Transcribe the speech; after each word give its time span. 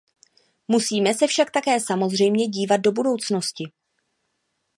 Musíme 0.67 1.13
se 1.13 1.27
však 1.27 1.51
také 1.51 1.79
samozřejmě 1.79 2.47
dívat 2.47 2.77
do 2.77 2.91
budoucnosti. 2.91 3.71